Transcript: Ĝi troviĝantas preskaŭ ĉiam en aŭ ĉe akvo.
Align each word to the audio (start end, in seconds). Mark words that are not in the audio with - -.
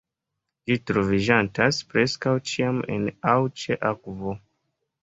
Ĝi 0.69 0.77
troviĝantas 0.91 1.83
preskaŭ 1.93 2.35
ĉiam 2.53 2.81
en 2.97 3.07
aŭ 3.35 3.39
ĉe 3.65 3.81
akvo. 3.93 4.37